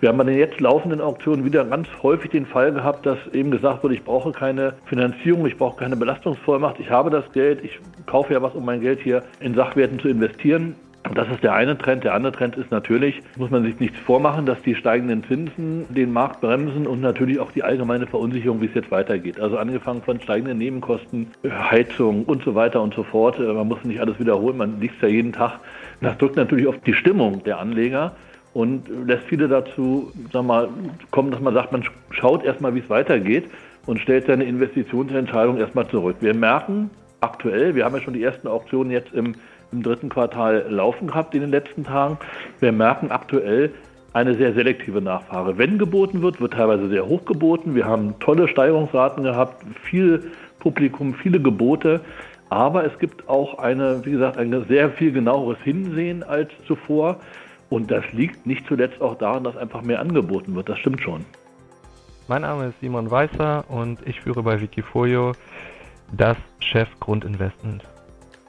Wir 0.00 0.10
haben 0.10 0.18
bei 0.18 0.24
den 0.24 0.38
jetzt 0.38 0.60
laufenden 0.60 1.00
Auktionen 1.00 1.44
wieder 1.44 1.64
ganz 1.64 1.88
häufig 2.04 2.30
den 2.30 2.46
Fall 2.46 2.72
gehabt, 2.72 3.04
dass 3.04 3.18
eben 3.32 3.50
gesagt 3.50 3.82
wurde, 3.82 3.94
ich 3.94 4.04
brauche 4.04 4.30
keine 4.30 4.74
Finanzierung, 4.84 5.44
ich 5.44 5.56
brauche 5.56 5.76
keine 5.76 5.96
Belastungsvollmacht, 5.96 6.78
ich 6.78 6.88
habe 6.88 7.10
das 7.10 7.24
Geld, 7.32 7.64
ich 7.64 7.80
kaufe 8.06 8.32
ja 8.32 8.40
was, 8.40 8.54
um 8.54 8.64
mein 8.64 8.80
Geld 8.80 9.00
hier 9.00 9.24
in 9.40 9.56
Sachwerten 9.56 9.98
zu 9.98 10.08
investieren. 10.08 10.76
Das 11.14 11.28
ist 11.30 11.42
der 11.42 11.54
eine 11.54 11.76
Trend. 11.76 12.04
Der 12.04 12.14
andere 12.14 12.32
Trend 12.32 12.56
ist 12.56 12.70
natürlich, 12.70 13.22
muss 13.36 13.50
man 13.50 13.64
sich 13.64 13.80
nichts 13.80 13.98
vormachen, 13.98 14.46
dass 14.46 14.60
die 14.62 14.76
steigenden 14.76 15.24
Zinsen 15.24 15.86
den 15.88 16.12
Markt 16.12 16.42
bremsen 16.42 16.86
und 16.86 17.00
natürlich 17.00 17.40
auch 17.40 17.50
die 17.50 17.64
allgemeine 17.64 18.06
Verunsicherung, 18.06 18.60
wie 18.60 18.66
es 18.66 18.74
jetzt 18.74 18.90
weitergeht. 18.92 19.40
Also 19.40 19.56
angefangen 19.56 20.02
von 20.02 20.20
steigenden 20.20 20.58
Nebenkosten, 20.58 21.28
Heizung 21.44 22.24
und 22.24 22.44
so 22.44 22.54
weiter 22.54 22.82
und 22.82 22.94
so 22.94 23.02
fort. 23.02 23.38
Man 23.40 23.66
muss 23.66 23.82
nicht 23.84 24.00
alles 24.00 24.20
wiederholen, 24.20 24.58
man 24.58 24.80
liest 24.80 24.96
ja 25.00 25.08
jeden 25.08 25.32
Tag. 25.32 25.58
Das 26.00 26.16
drückt 26.18 26.36
natürlich 26.36 26.68
auf 26.68 26.78
die 26.86 26.94
Stimmung 26.94 27.42
der 27.42 27.58
Anleger 27.58 28.12
und 28.58 28.88
lässt 29.06 29.22
viele 29.28 29.46
dazu 29.46 30.10
sag 30.32 30.44
mal, 30.44 30.68
kommen, 31.12 31.30
dass 31.30 31.40
man 31.40 31.54
sagt, 31.54 31.70
man 31.70 31.84
schaut 32.10 32.44
erstmal, 32.44 32.74
wie 32.74 32.80
es 32.80 32.90
weitergeht 32.90 33.44
und 33.86 34.00
stellt 34.00 34.26
seine 34.26 34.42
Investitionsentscheidung 34.46 35.58
erstmal 35.58 35.86
zurück. 35.86 36.16
Wir 36.18 36.34
merken 36.34 36.90
aktuell, 37.20 37.76
wir 37.76 37.84
haben 37.84 37.94
ja 37.94 38.00
schon 38.00 38.14
die 38.14 38.22
ersten 38.24 38.48
Auktionen 38.48 38.90
jetzt 38.90 39.14
im, 39.14 39.36
im 39.70 39.84
dritten 39.84 40.08
Quartal 40.08 40.66
laufen 40.68 41.06
gehabt 41.06 41.36
in 41.36 41.42
den 41.42 41.50
letzten 41.52 41.84
Tagen, 41.84 42.18
wir 42.58 42.72
merken 42.72 43.12
aktuell, 43.12 43.70
eine 44.12 44.34
sehr 44.34 44.52
selektive 44.54 45.00
Nachfrage. 45.00 45.56
Wenn 45.56 45.78
geboten 45.78 46.22
wird, 46.22 46.40
wird 46.40 46.54
teilweise 46.54 46.88
sehr 46.88 47.06
hoch 47.06 47.24
geboten. 47.26 47.76
Wir 47.76 47.84
haben 47.84 48.18
tolle 48.18 48.48
Steigerungsraten 48.48 49.22
gehabt, 49.22 49.62
viel 49.84 50.32
Publikum, 50.58 51.14
viele 51.14 51.38
Gebote. 51.38 52.00
Aber 52.48 52.84
es 52.84 52.98
gibt 52.98 53.28
auch 53.28 53.58
eine, 53.58 54.04
wie 54.04 54.12
gesagt, 54.12 54.36
ein 54.36 54.64
sehr 54.66 54.90
viel 54.90 55.12
genaueres 55.12 55.58
Hinsehen 55.62 56.24
als 56.24 56.50
zuvor. 56.66 57.20
Und 57.70 57.90
das 57.90 58.04
liegt 58.12 58.46
nicht 58.46 58.66
zuletzt 58.66 59.00
auch 59.00 59.18
daran, 59.18 59.44
dass 59.44 59.56
einfach 59.56 59.82
mehr 59.82 60.00
angeboten 60.00 60.54
wird. 60.54 60.68
Das 60.68 60.78
stimmt 60.78 61.02
schon. 61.02 61.24
Mein 62.28 62.42
Name 62.42 62.68
ist 62.68 62.80
Simon 62.80 63.10
Weißer 63.10 63.64
und 63.68 64.06
ich 64.06 64.20
führe 64.20 64.42
bei 64.42 64.60
Wikifolio 64.60 65.32
das 66.12 66.36
Chef 66.60 66.88
Grundinvestment. 67.00 67.84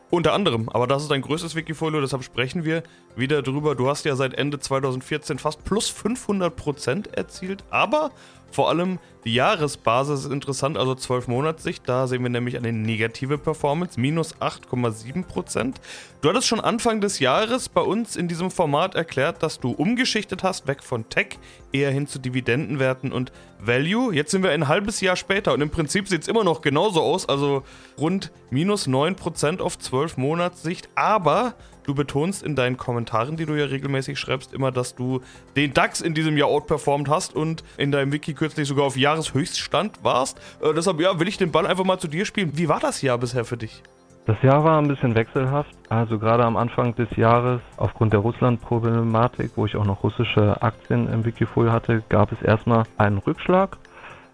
Unter 0.10 0.34
anderem, 0.34 0.70
aber 0.70 0.88
das 0.88 1.04
ist 1.04 1.12
dein 1.12 1.22
größtes 1.22 1.56
Wikifolio, 1.56 2.02
deshalb 2.02 2.24
sprechen 2.24 2.66
wir 2.66 2.82
wieder 3.20 3.42
drüber. 3.42 3.76
Du 3.76 3.88
hast 3.90 4.06
ja 4.06 4.16
seit 4.16 4.34
Ende 4.34 4.60
2014 4.60 5.40
fast 5.40 5.64
plus 5.64 5.92
500% 5.92 7.14
erzielt, 7.14 7.64
aber 7.70 8.12
vor 8.52 8.70
allem 8.70 9.00
die 9.26 9.34
Jahresbasis 9.34 10.26
ist 10.26 10.32
interessant, 10.32 10.78
also 10.78 10.96
12 10.96 11.28
Monatssicht. 11.28 11.84
Da 11.88 12.08
sehen 12.08 12.24
wir 12.24 12.30
nämlich 12.30 12.58
eine 12.58 12.72
negative 12.72 13.38
Performance, 13.38 14.00
minus 14.00 14.36
8,7%. 14.38 15.76
Du 16.22 16.30
hattest 16.30 16.48
schon 16.48 16.60
Anfang 16.60 17.02
des 17.02 17.20
Jahres 17.20 17.70
bei 17.70 17.82
uns 17.82 18.16
in 18.16 18.28
diesem 18.28 18.50
Format 18.50 18.96
erklärt, 18.96 19.44
dass 19.44 19.60
du 19.60 19.72
umgeschichtet 19.72 20.44
hast, 20.44 20.68
weg 20.68 20.84
von 20.84 21.10
Tech, 21.10 21.38
eher 21.72 21.92
hin 21.92 22.08
zu 22.08 22.18
Dividendenwerten 22.18 23.12
und 23.12 23.32
Value. 23.60 24.16
Jetzt 24.16 24.32
sind 24.32 24.42
wir 24.42 24.52
ein 24.52 24.68
halbes 24.68 25.02
Jahr 25.02 25.16
später 25.16 25.54
und 25.54 25.62
im 25.62 25.70
Prinzip 25.70 26.08
sieht 26.08 26.22
es 26.22 26.28
immer 26.28 26.44
noch 26.44 26.62
genauso 26.62 27.02
aus, 27.02 27.28
also 27.28 27.64
rund 27.98 28.32
minus 28.50 28.88
9% 28.88 29.60
auf 29.60 29.78
12 29.78 30.18
Monatssicht. 30.18 30.90
Aber 30.96 31.56
Du 31.90 31.96
betonst 31.96 32.44
in 32.44 32.56
deinen 32.56 32.78
Kommentaren, 32.78 33.36
die 33.36 33.48
du 33.48 33.56
ja 33.56 33.66
regelmäßig 33.66 34.20
schreibst, 34.20 34.54
immer, 34.54 34.72
dass 34.72 34.94
du 34.94 35.22
den 35.56 35.74
DAX 35.74 36.02
in 36.02 36.14
diesem 36.14 36.38
Jahr 36.38 36.48
outperformt 36.48 37.10
hast 37.10 37.36
und 37.36 37.64
in 37.78 37.92
deinem 37.92 38.12
Wiki 38.12 38.36
kürzlich 38.36 38.68
sogar 38.68 38.86
auf 38.86 38.96
Jahreshöchststand 38.96 40.04
warst. 40.04 40.38
Äh, 40.62 40.76
deshalb 40.76 41.02
ja, 41.02 41.20
will 41.20 41.28
ich 41.28 41.40
den 41.40 41.52
Ball 41.52 41.66
einfach 41.66 41.86
mal 41.86 41.98
zu 41.98 42.08
dir 42.08 42.26
spielen. 42.26 42.52
Wie 42.54 42.70
war 42.70 42.80
das 42.80 43.02
Jahr 43.02 43.18
bisher 43.18 43.44
für 43.44 43.58
dich? 43.58 43.82
Das 44.28 44.40
Jahr 44.44 44.64
war 44.64 44.80
ein 44.80 44.88
bisschen 44.88 45.16
wechselhaft. 45.16 45.72
Also 45.90 46.20
gerade 46.20 46.46
am 46.46 46.58
Anfang 46.58 46.94
des 46.94 47.10
Jahres, 47.18 47.60
aufgrund 47.78 48.14
der 48.14 48.20
Russland-Problematik, 48.20 49.54
wo 49.56 49.66
ich 49.66 49.76
auch 49.76 49.86
noch 49.86 50.04
russische 50.04 50.62
Aktien 50.62 51.12
im 51.12 51.26
Wikifolio 51.26 51.72
hatte, 51.72 52.04
gab 52.08 52.32
es 52.32 52.40
erstmal 52.44 52.84
einen 53.00 53.18
Rückschlag. 53.18 53.78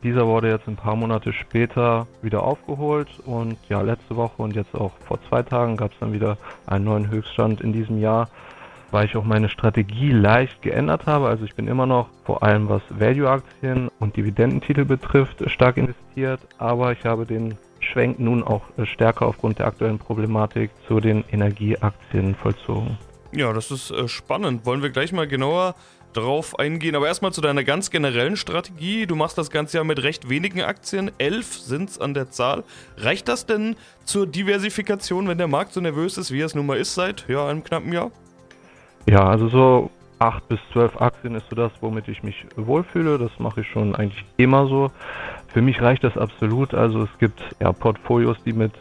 Dieser 0.06 0.28
wurde 0.28 0.52
jetzt 0.52 0.68
ein 0.68 0.76
paar 0.76 0.96
Monate 0.96 1.34
später 1.34 2.06
wieder 2.22 2.44
aufgeholt 2.44 3.08
und 3.26 3.58
ja, 3.70 3.82
letzte 3.82 4.16
Woche 4.16 4.40
und 4.40 4.56
jetzt 4.56 4.76
auch 4.76 4.92
vor 5.08 5.18
zwei 5.28 5.42
Tagen 5.42 5.78
gab 5.78 5.94
es 5.94 5.98
dann 6.00 6.14
wieder 6.14 6.38
einen 6.68 6.86
neuen 6.86 7.10
Höchststand 7.10 7.60
in 7.60 7.74
diesem 7.74 7.98
Jahr, 8.00 8.30
weil 8.92 9.08
ich 9.08 9.18
auch 9.18 9.24
meine 9.24 9.50
Strategie 9.50 10.12
leicht 10.12 10.62
geändert 10.62 11.08
habe. 11.08 11.28
Also 11.28 11.44
ich 11.44 11.56
bin 11.56 11.68
immer 11.68 11.88
noch 11.88 12.10
vor 12.24 12.44
allem 12.44 12.70
was 12.70 12.84
Value-Aktien 12.90 13.90
und 14.00 14.16
Dividendentitel 14.16 14.86
betrifft 14.86 15.44
stark 15.50 15.78
investiert, 15.78 16.40
aber 16.60 16.92
ich 16.92 17.04
habe 17.04 17.26
den 17.26 17.58
Schwenk 17.80 18.20
nun 18.20 18.44
auch 18.44 18.62
stärker 18.84 19.26
aufgrund 19.26 19.58
der 19.58 19.66
aktuellen 19.66 19.98
Problematik 19.98 20.70
zu 20.88 21.00
den 21.00 21.24
Energieaktien 21.32 22.36
vollzogen. 22.36 23.00
Ja, 23.32 23.52
das 23.54 23.72
ist 23.72 23.90
äh, 23.90 24.08
spannend. 24.08 24.68
Wollen 24.68 24.84
wir 24.84 24.92
gleich 24.92 25.12
mal 25.12 25.28
genauer 25.28 25.74
drauf 26.16 26.58
eingehen. 26.60 26.96
Aber 26.96 27.08
erstmal 27.08 27.34
zu 27.34 27.42
deiner 27.42 27.64
ganz 27.64 27.92
generellen 27.92 28.38
Strategie. 28.38 29.06
Du 29.06 29.16
machst 29.16 29.38
das 29.38 29.50
Ganze 29.50 29.78
ja 29.78 29.84
mit 29.84 30.02
recht 30.04 30.30
wenigen 30.30 30.62
Aktien. 30.62 31.12
Elf 31.18 31.54
sind 31.54 31.90
es 31.90 32.00
an 32.00 32.14
der 32.14 32.32
Zahl. 32.32 32.64
Reicht 32.98 33.28
das 33.28 33.46
denn 33.46 33.76
zur 34.06 34.28
Diversifikation, 34.28 35.28
wenn 35.28 35.38
der 35.38 35.48
Markt 35.48 35.74
so 35.74 35.82
nervös 35.82 36.18
ist, 36.18 36.32
wie 36.32 36.42
es 36.42 36.56
nun 36.56 36.66
mal 36.66 36.78
ist 36.78 36.96
seit 36.96 37.26
ja, 37.28 37.48
einem 37.48 37.64
knappen 37.64 37.92
Jahr? 37.92 38.12
Ja, 39.08 39.28
also 39.28 39.50
so 39.50 39.92
acht 40.20 40.48
bis 40.48 40.60
zwölf 40.72 41.00
Aktien 41.00 41.36
ist 41.36 41.46
so 41.50 41.56
das, 41.56 41.72
womit 41.82 42.08
ich 42.08 42.24
mich 42.24 42.46
wohlfühle. 42.56 43.18
Das 43.18 43.32
mache 43.40 43.62
ich 43.62 43.68
schon 43.68 43.96
eigentlich 43.96 44.24
immer 44.38 44.68
so. 44.68 44.92
Für 45.54 45.62
mich 45.62 45.82
reicht 45.82 46.04
das 46.04 46.18
absolut. 46.18 46.74
Also 46.74 47.04
es 47.04 47.20
gibt 47.20 47.42
ja 47.60 47.72
Portfolios, 47.72 48.38
die 48.46 48.54
mit 48.54 48.72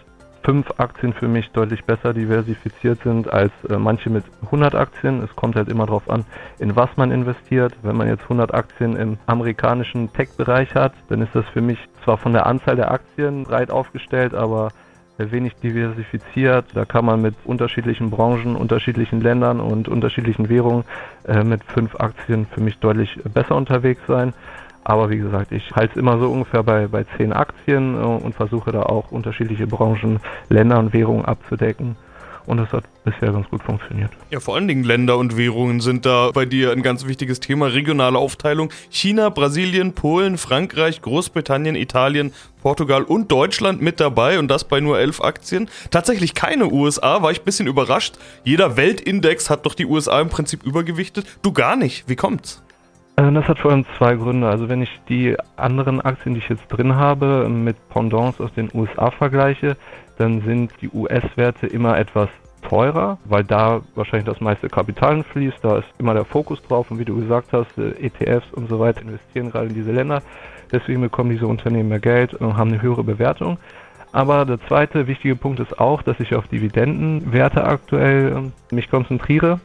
fünf 0.44 0.66
Aktien 0.76 1.14
für 1.14 1.26
mich 1.26 1.50
deutlich 1.50 1.84
besser 1.84 2.12
diversifiziert 2.12 3.02
sind 3.02 3.32
als 3.32 3.52
äh, 3.68 3.76
manche 3.78 4.10
mit 4.10 4.24
100 4.42 4.74
Aktien. 4.74 5.22
Es 5.22 5.34
kommt 5.34 5.56
halt 5.56 5.68
immer 5.68 5.86
darauf 5.86 6.08
an, 6.10 6.24
in 6.58 6.76
was 6.76 6.90
man 6.96 7.10
investiert. 7.10 7.74
Wenn 7.82 7.96
man 7.96 8.08
jetzt 8.08 8.24
100 8.24 8.52
Aktien 8.54 8.94
im 8.96 9.18
amerikanischen 9.26 10.12
Tech-Bereich 10.12 10.74
hat, 10.74 10.92
dann 11.08 11.22
ist 11.22 11.34
das 11.34 11.46
für 11.52 11.62
mich 11.62 11.78
zwar 12.04 12.18
von 12.18 12.32
der 12.34 12.46
Anzahl 12.46 12.76
der 12.76 12.90
Aktien 12.90 13.44
breit 13.44 13.70
aufgestellt, 13.70 14.34
aber 14.34 14.68
wenig 15.16 15.54
diversifiziert. 15.56 16.66
Da 16.74 16.84
kann 16.84 17.04
man 17.04 17.22
mit 17.22 17.34
unterschiedlichen 17.44 18.10
Branchen, 18.10 18.56
unterschiedlichen 18.56 19.20
Ländern 19.20 19.60
und 19.60 19.88
unterschiedlichen 19.88 20.48
Währungen 20.48 20.84
äh, 21.26 21.44
mit 21.44 21.64
fünf 21.64 21.94
Aktien 21.96 22.46
für 22.46 22.60
mich 22.60 22.78
deutlich 22.78 23.18
besser 23.32 23.56
unterwegs 23.56 24.02
sein. 24.06 24.34
Aber 24.84 25.08
wie 25.08 25.16
gesagt, 25.16 25.50
ich 25.50 25.72
halte 25.72 25.92
es 25.92 25.96
immer 25.96 26.18
so 26.18 26.30
ungefähr 26.30 26.62
bei, 26.62 26.86
bei 26.86 27.04
zehn 27.16 27.32
Aktien 27.32 27.94
äh, 27.94 28.04
und 28.04 28.34
versuche 28.34 28.70
da 28.70 28.82
auch 28.82 29.10
unterschiedliche 29.10 29.66
Branchen, 29.66 30.20
Länder 30.50 30.78
und 30.78 30.92
Währungen 30.92 31.24
abzudecken. 31.24 31.96
Und 32.46 32.58
das 32.58 32.70
hat 32.72 32.84
bisher 33.04 33.32
ganz 33.32 33.48
gut 33.48 33.62
funktioniert. 33.62 34.10
Ja, 34.30 34.38
vor 34.38 34.54
allen 34.54 34.68
Dingen 34.68 34.84
Länder 34.84 35.16
und 35.16 35.38
Währungen 35.38 35.80
sind 35.80 36.04
da 36.04 36.30
bei 36.30 36.44
dir 36.44 36.72
ein 36.72 36.82
ganz 36.82 37.06
wichtiges 37.06 37.40
Thema. 37.40 37.68
Regionale 37.68 38.18
Aufteilung. 38.18 38.70
China, 38.90 39.30
Brasilien, 39.30 39.94
Polen, 39.94 40.36
Frankreich, 40.36 41.00
Großbritannien, 41.00 41.74
Italien, 41.74 42.34
Portugal 42.60 43.02
und 43.02 43.32
Deutschland 43.32 43.80
mit 43.80 43.98
dabei 43.98 44.38
und 44.38 44.48
das 44.48 44.64
bei 44.64 44.80
nur 44.80 44.98
elf 44.98 45.22
Aktien. 45.22 45.70
Tatsächlich 45.90 46.34
keine 46.34 46.70
USA, 46.70 47.22
war 47.22 47.30
ich 47.30 47.40
ein 47.40 47.44
bisschen 47.46 47.66
überrascht. 47.66 48.16
Jeder 48.44 48.76
Weltindex 48.76 49.48
hat 49.48 49.64
doch 49.64 49.74
die 49.74 49.86
USA 49.86 50.20
im 50.20 50.28
Prinzip 50.28 50.64
übergewichtet. 50.64 51.24
Du 51.40 51.52
gar 51.52 51.76
nicht. 51.76 52.08
Wie 52.08 52.16
kommt's? 52.16 52.63
Äh, 53.16 53.32
das 53.32 53.46
hat 53.48 53.58
vor 53.58 53.70
allem 53.70 53.84
zwei 53.98 54.14
Gründe. 54.14 54.48
Also 54.48 54.68
wenn 54.68 54.82
ich 54.82 55.00
die 55.08 55.36
anderen 55.56 56.00
Aktien, 56.00 56.34
die 56.34 56.40
ich 56.40 56.48
jetzt 56.48 56.68
drin 56.68 56.96
habe, 56.96 57.48
mit 57.48 57.76
Pendants 57.88 58.40
aus 58.40 58.52
den 58.54 58.70
USA 58.74 59.10
vergleiche, 59.10 59.76
dann 60.18 60.40
sind 60.42 60.72
die 60.80 60.90
US-Werte 60.92 61.66
immer 61.66 61.98
etwas 61.98 62.28
teurer, 62.62 63.18
weil 63.26 63.44
da 63.44 63.82
wahrscheinlich 63.94 64.26
das 64.26 64.40
meiste 64.40 64.68
Kapital 64.68 65.22
fließt. 65.22 65.58
Da 65.62 65.78
ist 65.78 65.88
immer 65.98 66.14
der 66.14 66.24
Fokus 66.24 66.62
drauf 66.62 66.90
und 66.90 66.98
wie 66.98 67.04
du 67.04 67.16
gesagt 67.16 67.52
hast, 67.52 67.76
äh, 67.78 67.90
ETFs 68.00 68.52
und 68.52 68.68
so 68.68 68.80
weiter 68.80 69.02
investieren 69.02 69.50
gerade 69.50 69.68
in 69.68 69.74
diese 69.74 69.92
Länder. 69.92 70.22
Deswegen 70.72 71.02
bekommen 71.02 71.30
diese 71.30 71.46
Unternehmen 71.46 71.90
mehr 71.90 72.00
Geld 72.00 72.34
und 72.34 72.56
haben 72.56 72.72
eine 72.72 72.82
höhere 72.82 73.04
Bewertung. 73.04 73.58
Aber 74.12 74.44
der 74.44 74.60
zweite 74.68 75.06
wichtige 75.06 75.36
Punkt 75.36 75.60
ist 75.60 75.78
auch, 75.78 76.02
dass 76.02 76.18
ich 76.20 76.34
auf 76.34 76.46
Dividendenwerte 76.48 77.64
aktuell 77.64 78.32
ähm, 78.36 78.52
mich 78.70 78.88
konzentriere. 78.88 79.60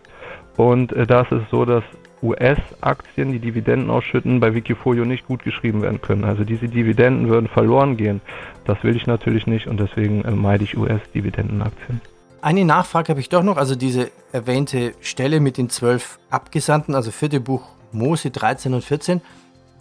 Und 0.58 0.92
äh, 0.92 1.06
da 1.06 1.22
ist 1.22 1.32
es 1.32 1.44
so, 1.52 1.66
dass 1.66 1.84
US-Aktien, 2.22 3.32
die 3.32 3.40
Dividenden 3.40 3.90
ausschütten, 3.90 4.40
bei 4.40 4.54
Wikifolio 4.54 5.06
nicht 5.06 5.26
gut 5.26 5.44
geschrieben 5.44 5.82
werden 5.82 6.02
können. 6.02 6.24
Also 6.24 6.44
diese 6.44 6.68
Dividenden 6.68 7.30
würden 7.30 7.48
verloren 7.48 7.98
gehen. 7.98 8.22
Das 8.66 8.84
will 8.84 8.96
ich 8.96 9.08
natürlich 9.08 9.48
nicht 9.48 9.68
und 9.68 9.80
deswegen 9.80 10.24
äh, 10.24 10.32
meide 10.32 10.64
ich 10.64 10.78
US-Dividendenaktien. 10.78 12.02
Eine 12.42 12.64
Nachfrage 12.64 13.10
habe 13.10 13.20
ich 13.20 13.30
doch 13.30 13.44
noch, 13.44 13.58
also 13.58 13.76
diese 13.76 14.12
erwähnte 14.32 14.94
Stelle 15.02 15.40
mit 15.40 15.58
den 15.58 15.70
zwölf 15.70 16.20
Abgesandten, 16.30 16.96
also 16.96 17.12
vierte 17.12 17.40
Buch 17.40 17.68
Mose 17.92 18.32
13 18.32 18.74
und 18.74 18.84
14. 18.84 19.22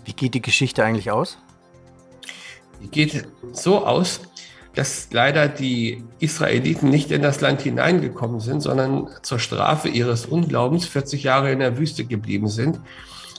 Wie 0.05 0.13
geht 0.13 0.35
die 0.35 0.43
Geschichte 0.43 0.85
eigentlich 0.85 1.11
aus? 1.11 1.39
Die 2.81 2.89
geht 2.89 3.29
so 3.53 3.85
aus, 3.85 4.21
dass 4.75 5.09
leider 5.13 5.49
die 5.49 6.05
Israeliten 6.21 6.89
nicht 6.89 7.11
in 7.11 7.23
das 7.23 7.41
Land 7.41 7.63
hineingekommen 7.63 8.41
sind, 8.41 8.61
sondern 8.61 9.09
zur 9.23 9.39
Strafe 9.39 9.89
ihres 9.89 10.27
Unglaubens 10.27 10.87
40 10.87 11.23
Jahre 11.25 11.51
in 11.51 11.59
der 11.59 11.79
Wüste 11.79 12.05
geblieben 12.05 12.49
sind, 12.49 12.81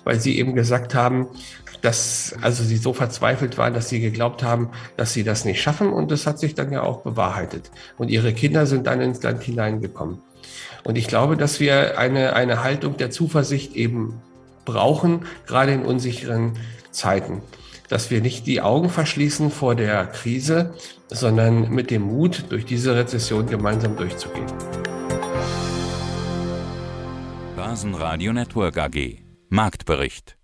weil 0.03 0.19
sie 0.19 0.37
eben 0.37 0.55
gesagt 0.55 0.95
haben, 0.95 1.27
dass 1.81 2.35
also 2.41 2.63
sie 2.63 2.75
so 2.75 2.91
verzweifelt 2.93 3.57
waren, 3.57 3.73
dass 3.73 3.87
sie 3.87 4.01
geglaubt 4.01 4.43
haben, 4.43 4.69
dass 4.97 5.13
sie 5.13 5.23
das 5.23 5.45
nicht 5.45 5.61
schaffen 5.61 5.93
und 5.93 6.11
das 6.11 6.27
hat 6.27 6.39
sich 6.39 6.55
dann 6.55 6.71
ja 6.73 6.83
auch 6.83 7.01
bewahrheitet. 7.01 7.71
Und 7.97 8.09
ihre 8.09 8.33
Kinder 8.33 8.65
sind 8.65 8.85
dann 8.87 8.99
ins 8.99 9.23
Land 9.23 9.43
hineingekommen. 9.43 10.21
Und 10.83 10.97
ich 10.97 11.07
glaube, 11.07 11.37
dass 11.37 11.59
wir 11.59 11.97
eine, 11.97 12.33
eine 12.33 12.63
Haltung 12.63 12.97
der 12.97 13.11
Zuversicht 13.11 13.75
eben 13.75 14.21
brauchen, 14.65 15.25
gerade 15.45 15.71
in 15.73 15.85
unsicheren 15.85 16.53
Zeiten 16.91 17.41
dass 17.89 18.11
wir 18.11 18.21
nicht 18.21 18.47
die 18.47 18.61
Augen 18.61 18.89
verschließen 18.89 19.51
vor 19.51 19.75
der 19.75 20.05
Krise, 20.05 20.73
sondern 21.09 21.69
mit 21.69 21.91
dem 21.91 22.03
Mut, 22.03 22.45
durch 22.49 22.65
diese 22.65 22.95
Rezession 22.95 23.45
gemeinsam 23.45 23.95
durchzugehen. 23.95 24.47
Basen 27.55 27.93
Radio 27.93 28.33
Network 28.33 28.77
AG 28.77 29.19
Marktbericht 29.49 30.38